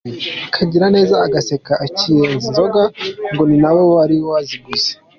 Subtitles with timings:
[0.53, 2.81] Kagiraneza agaseka akirenza inzoga
[3.31, 4.91] ngo ni na we wari waziguze!